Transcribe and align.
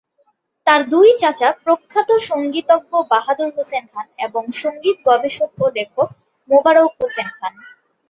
তার 0.67 0.81
দুই 0.89 1.09
চাচা 1.17 1.49
প্রখ্যাত 1.63 2.09
সঙ্গীতজ্ঞ 2.29 2.91
বাহাদুর 3.11 3.49
হোসেন 3.55 3.83
খান 3.91 4.07
এবং 4.25 4.43
সঙ্গীত 4.61 4.97
গবেষক 5.07 5.51
ও 5.59 5.75
লেখক 5.77 6.09
মোবারক 6.49 6.91
হোসেন 6.99 7.27
খান। 7.37 7.53